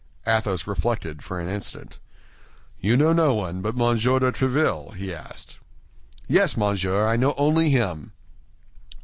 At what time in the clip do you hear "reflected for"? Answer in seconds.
0.65-1.39